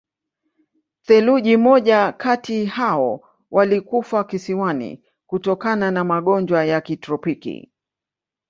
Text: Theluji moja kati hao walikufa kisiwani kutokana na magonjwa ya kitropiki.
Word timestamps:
Theluji 1.01 1.57
moja 1.57 2.11
kati 2.11 2.65
hao 2.65 3.21
walikufa 3.51 4.23
kisiwani 4.23 5.03
kutokana 5.27 5.91
na 5.91 6.03
magonjwa 6.03 6.65
ya 6.65 6.81
kitropiki. 6.81 7.71